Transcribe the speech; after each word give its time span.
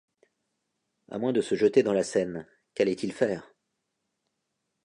À 1.11 1.19
moins 1.19 1.31
de 1.31 1.41
se 1.41 1.53
jeter 1.53 1.83
dans 1.83 1.93
la 1.93 2.01
Seine, 2.01 2.47
qu’allait-il 2.73 3.13
faire? 3.13 3.53